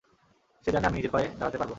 [0.65, 1.69] সে জানে আমি নিজের পায়ে দাঁড়াতে পারব।